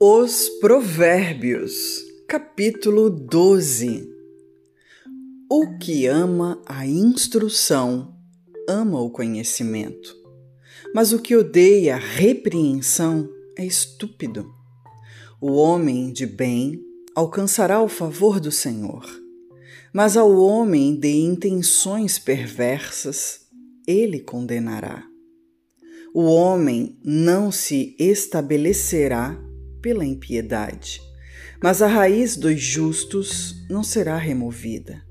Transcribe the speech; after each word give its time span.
Os 0.00 0.48
Provérbios, 0.60 2.04
capítulo 2.28 3.10
12 3.10 4.08
O 5.50 5.76
que 5.76 6.06
ama 6.06 6.62
a 6.66 6.86
instrução, 6.86 8.14
ama 8.68 9.00
o 9.00 9.10
conhecimento, 9.10 10.14
mas 10.94 11.12
o 11.12 11.18
que 11.18 11.34
odeia 11.34 11.96
a 11.96 11.98
repreensão 11.98 13.28
é 13.58 13.66
estúpido. 13.66 14.48
O 15.40 15.54
homem 15.54 16.12
de 16.12 16.26
bem 16.26 16.80
alcançará 17.12 17.82
o 17.82 17.88
favor 17.88 18.38
do 18.38 18.52
Senhor, 18.52 19.04
mas 19.92 20.16
ao 20.16 20.30
homem 20.30 20.94
de 20.94 21.10
intenções 21.10 22.20
perversas, 22.20 23.48
ele 23.84 24.20
condenará. 24.20 25.04
O 26.14 26.22
homem 26.22 26.96
não 27.02 27.50
se 27.50 27.96
estabelecerá 27.98 29.47
pela 29.80 30.04
impiedade, 30.04 31.00
mas 31.62 31.82
a 31.82 31.86
raiz 31.86 32.36
dos 32.36 32.60
justos 32.60 33.54
não 33.68 33.82
será 33.82 34.16
removida. 34.16 35.02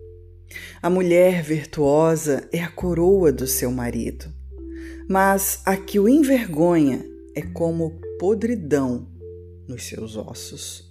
A 0.81 0.89
mulher 0.89 1.43
virtuosa 1.43 2.47
é 2.51 2.63
a 2.63 2.69
coroa 2.69 3.31
do 3.31 3.45
seu 3.45 3.71
marido, 3.71 4.33
mas 5.09 5.61
a 5.65 5.75
que 5.75 5.99
o 5.99 6.07
envergonha 6.07 7.05
é 7.35 7.41
como 7.41 7.99
podridão 8.19 9.07
nos 9.67 9.83
seus 9.83 10.15
ossos. 10.15 10.87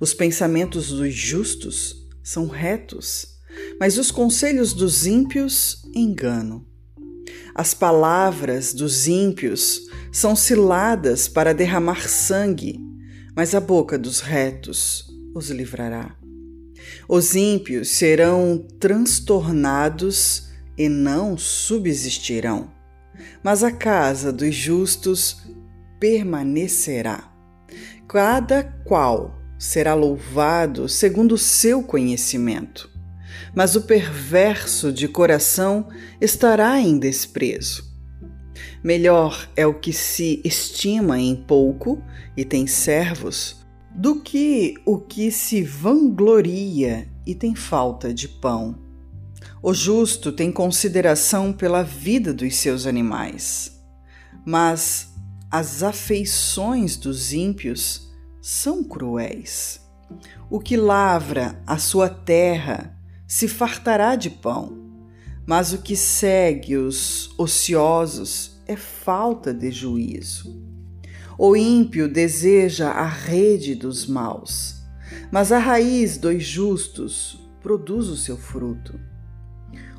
Os 0.00 0.12
pensamentos 0.12 0.88
dos 0.88 1.14
justos 1.14 2.08
são 2.22 2.48
retos, 2.48 3.36
mas 3.78 3.98
os 3.98 4.10
conselhos 4.10 4.72
dos 4.72 5.06
ímpios 5.06 5.82
engano. 5.94 6.66
As 7.54 7.72
palavras 7.72 8.74
dos 8.74 9.06
ímpios 9.06 9.82
são 10.12 10.36
ciladas 10.36 11.28
para 11.28 11.54
derramar 11.54 12.08
sangue 12.08 12.85
mas 13.36 13.54
a 13.54 13.60
boca 13.60 13.98
dos 13.98 14.20
retos 14.20 15.14
os 15.34 15.50
livrará. 15.50 16.16
Os 17.06 17.34
ímpios 17.34 17.90
serão 17.90 18.66
transtornados 18.80 20.48
e 20.78 20.88
não 20.88 21.36
subsistirão, 21.36 22.72
mas 23.42 23.62
a 23.62 23.70
casa 23.70 24.32
dos 24.32 24.54
justos 24.54 25.36
permanecerá. 26.00 27.30
Cada 28.08 28.64
qual 28.84 29.38
será 29.58 29.92
louvado 29.92 30.88
segundo 30.88 31.32
o 31.32 31.38
seu 31.38 31.82
conhecimento, 31.82 32.90
mas 33.54 33.76
o 33.76 33.82
perverso 33.82 34.90
de 34.90 35.08
coração 35.08 35.88
estará 36.20 36.80
em 36.80 36.98
desprezo. 36.98 37.95
Melhor 38.82 39.48
é 39.56 39.66
o 39.66 39.74
que 39.74 39.92
se 39.92 40.40
estima 40.44 41.18
em 41.18 41.36
pouco 41.36 42.02
e 42.36 42.44
tem 42.44 42.66
servos, 42.66 43.64
do 43.94 44.20
que 44.20 44.74
o 44.84 44.98
que 44.98 45.30
se 45.30 45.62
vangloria 45.62 47.08
e 47.26 47.34
tem 47.34 47.54
falta 47.54 48.12
de 48.12 48.28
pão. 48.28 48.78
O 49.62 49.72
justo 49.72 50.30
tem 50.30 50.52
consideração 50.52 51.52
pela 51.52 51.82
vida 51.82 52.32
dos 52.32 52.54
seus 52.56 52.86
animais, 52.86 53.82
mas 54.44 55.14
as 55.50 55.82
afeições 55.82 56.96
dos 56.96 57.32
ímpios 57.32 58.10
são 58.40 58.84
cruéis. 58.84 59.80
O 60.50 60.60
que 60.60 60.76
lavra 60.76 61.60
a 61.66 61.78
sua 61.78 62.08
terra 62.08 62.96
se 63.26 63.48
fartará 63.48 64.14
de 64.14 64.30
pão, 64.30 64.85
mas 65.46 65.72
o 65.72 65.78
que 65.78 65.94
segue 65.94 66.76
os 66.76 67.30
ociosos 67.38 68.60
é 68.66 68.76
falta 68.76 69.54
de 69.54 69.70
juízo. 69.70 70.60
O 71.38 71.54
ímpio 71.54 72.08
deseja 72.08 72.90
a 72.90 73.06
rede 73.06 73.74
dos 73.74 74.06
maus, 74.06 74.82
mas 75.30 75.52
a 75.52 75.58
raiz 75.58 76.18
dos 76.18 76.42
justos 76.42 77.38
produz 77.62 78.08
o 78.08 78.16
seu 78.16 78.36
fruto. 78.36 78.98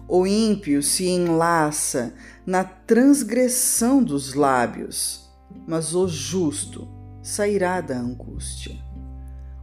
O 0.07 0.25
ímpio 0.25 0.81
se 0.83 1.05
enlaça 1.05 2.13
na 2.45 2.63
transgressão 2.63 4.03
dos 4.03 4.33
lábios, 4.33 5.29
mas 5.67 5.93
o 5.93 6.07
justo 6.07 6.87
sairá 7.21 7.81
da 7.81 7.97
angústia. 7.97 8.86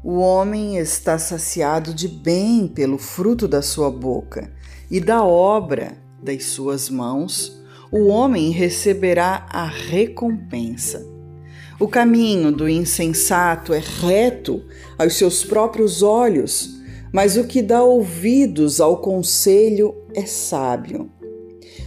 O 0.07 0.19
homem 0.19 0.77
está 0.77 1.19
saciado 1.19 1.95
de 1.95 2.07
bem 2.07 2.69
pelo 2.69 2.99
fruto 2.99 3.49
da 3.49 3.63
sua 3.63 3.91
boca 3.91 4.53
e 4.91 5.01
da 5.01 5.25
obra 5.25 5.97
das 6.23 6.45
suas 6.45 6.91
mãos 6.91 7.59
o 7.91 8.09
homem 8.09 8.51
receberá 8.51 9.47
a 9.49 9.65
recompensa. 9.65 11.03
O 11.81 11.89
caminho 11.89 12.53
do 12.53 12.69
insensato 12.69 13.73
é 13.73 13.83
reto 14.03 14.63
aos 14.99 15.15
seus 15.15 15.43
próprios 15.43 16.03
olhos, 16.03 16.69
mas 17.11 17.39
o 17.39 17.45
que 17.45 17.63
dá 17.63 17.83
ouvidos 17.83 18.83
ao 18.83 19.01
conselho 19.01 19.95
é 20.15 20.27
sábio. 20.27 21.11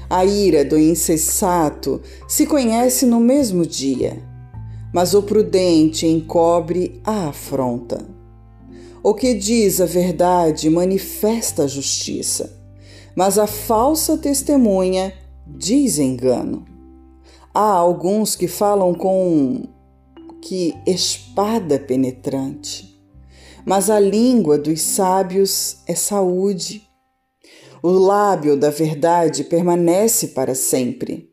A 0.10 0.26
ira 0.26 0.66
do 0.66 0.76
insensato 0.76 2.02
se 2.28 2.48
conhece 2.48 3.06
no 3.06 3.20
mesmo 3.20 3.64
dia, 3.64 4.24
mas 4.94 5.14
o 5.14 5.22
prudente 5.22 6.06
encobre 6.06 7.02
a 7.04 7.28
afronta. 7.30 8.06
O 9.04 9.14
que 9.14 9.34
diz 9.34 9.80
a 9.80 9.86
verdade 9.86 10.70
manifesta 10.70 11.64
a 11.64 11.68
justiça, 11.68 12.58
mas 13.16 13.38
a 13.38 13.48
falsa 13.48 14.18
testemunha 14.18 15.14
diz 15.46 16.00
engano. 16.00 16.66
Há 17.54 17.72
alguns 17.72 18.36
que 18.36 18.48
falam 18.48 18.94
com 18.94 19.64
que 20.42 20.74
espada 20.86 21.80
penetrante, 21.80 23.02
mas 23.66 23.90
a 23.90 24.00
língua 24.00 24.58
dos 24.58 24.82
sábios 24.82 25.78
é 25.88 25.96
saúde. 25.96 26.88
O 27.82 27.90
lábio 27.90 28.58
da 28.58 28.70
verdade 28.70 29.44
permanece 29.44 30.30
para 30.30 30.56
sempre, 30.56 31.30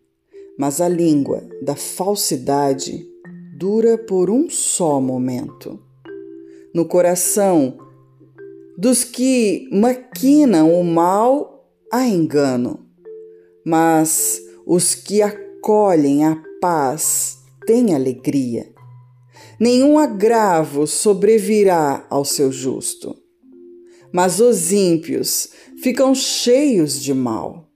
mas 0.58 0.80
a 0.80 0.88
língua 0.88 1.42
da 1.62 1.74
falsidade 1.74 3.13
dura 3.64 3.96
por 3.96 4.28
um 4.28 4.50
só 4.50 5.00
momento. 5.00 5.80
No 6.74 6.84
coração 6.84 7.78
dos 8.76 9.04
que 9.04 9.66
maquinam 9.72 10.78
o 10.78 10.84
mal 10.84 11.66
há 11.90 12.06
engano, 12.06 12.86
mas 13.64 14.38
os 14.66 14.94
que 14.94 15.22
acolhem 15.22 16.26
a 16.26 16.36
paz 16.60 17.38
têm 17.66 17.94
alegria. 17.94 18.70
Nenhum 19.58 19.98
agravo 19.98 20.86
sobrevirá 20.86 22.06
ao 22.10 22.22
seu 22.22 22.52
justo, 22.52 23.16
mas 24.12 24.40
os 24.40 24.72
ímpios 24.72 25.48
ficam 25.82 26.14
cheios 26.14 27.00
de 27.00 27.14
mal. 27.14 27.66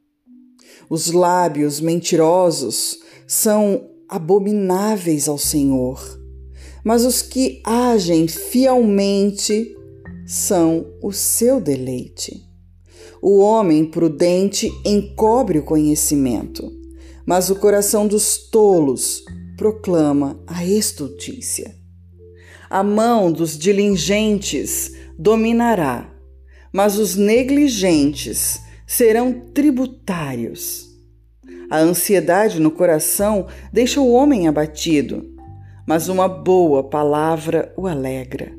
Os 0.91 1.11
lábios 1.13 1.81
mentirosos 1.81 2.99
são 3.27 3.88
abomináveis 4.09 5.29
ao 5.29 5.37
Senhor, 5.39 6.19
mas 6.85 7.05
os 7.05 7.21
que 7.21 7.61
agem 7.65 8.27
fielmente 8.27 9.77
são 10.27 10.87
o 11.03 11.13
seu 11.13 11.61
deleite. 11.61 12.49
O 13.21 13.39
homem 13.39 13.85
prudente 13.85 14.71
encobre 14.85 15.59
o 15.59 15.65
conhecimento, 15.65 16.71
mas 17.27 17.51
o 17.51 17.57
coração 17.57 18.07
dos 18.07 18.39
tolos 18.39 19.25
proclama 19.57 20.41
a 20.47 20.65
estultícia. 20.65 21.77
A 22.71 22.83
mão 22.83 23.33
dos 23.33 23.59
diligentes 23.59 24.93
dominará, 25.19 26.15
mas 26.73 26.97
os 26.97 27.17
negligentes 27.17 28.61
serão 28.87 29.33
tributários. 29.53 30.88
A 31.71 31.79
ansiedade 31.79 32.59
no 32.59 32.71
coração 32.71 33.47
deixa 33.71 34.01
o 34.01 34.11
homem 34.11 34.49
abatido, 34.49 35.27
mas 35.87 36.09
uma 36.09 36.27
boa 36.27 36.83
palavra 36.83 37.73
o 37.77 37.87
alegra. 37.87 38.53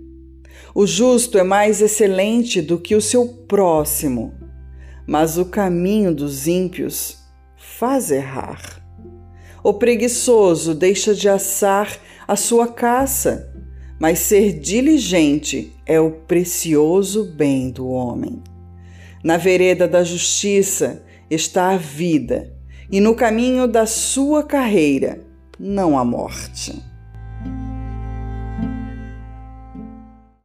O 0.75 0.85
justo 0.85 1.37
é 1.37 1.43
mais 1.43 1.81
excelente 1.81 2.61
do 2.61 2.77
que 2.77 2.93
o 2.93 3.01
seu 3.01 3.27
próximo, 3.47 4.33
mas 5.07 5.39
o 5.39 5.45
caminho 5.45 6.13
dos 6.13 6.47
ímpios 6.47 7.17
faz 7.57 8.11
errar. 8.11 8.61
O 9.63 9.73
preguiçoso 9.73 10.75
deixa 10.75 11.15
de 11.15 11.27
assar 11.27 11.99
a 12.27 12.35
sua 12.35 12.67
caça, 12.67 13.51
mas 13.99 14.19
ser 14.19 14.59
diligente 14.59 15.73
é 15.83 15.99
o 15.99 16.11
precioso 16.11 17.25
bem 17.25 17.71
do 17.71 17.89
homem. 17.89 18.41
Na 19.23 19.35
vereda 19.35 19.87
da 19.87 20.03
justiça 20.03 21.03
está 21.29 21.71
a 21.71 21.77
vida, 21.77 22.58
e 22.91 22.99
no 22.99 23.15
caminho 23.15 23.67
da 23.67 23.85
sua 23.85 24.43
carreira 24.43 25.21
não 25.59 25.97
há 25.97 26.03
morte. 26.03 26.88